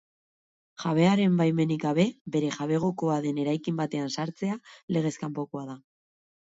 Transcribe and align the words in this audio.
Jabearen 0.83 1.35
baimenik 1.41 1.85
gabe 1.85 2.07
bere 2.37 2.51
jabegokoa 2.57 3.21
den 3.29 3.41
eraikin 3.45 3.79
batean 3.83 4.13
sartzea 4.19 4.61
legez 4.99 5.17
kanpokoa 5.25 5.69
da. 5.73 5.81